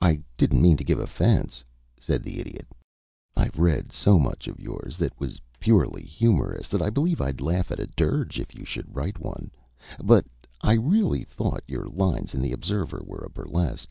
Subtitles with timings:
[0.00, 1.62] "I didn't mean to give offence,"
[2.00, 2.66] said the Idiot.
[3.36, 7.70] "I've read so much of yours that was purely humorous that I believe I'd laugh
[7.70, 9.50] at a dirge if you should write one;
[10.02, 10.24] but
[10.62, 13.90] I really thought your lines in the Observer were a burlesque.